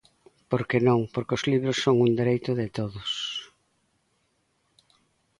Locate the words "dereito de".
2.19-2.67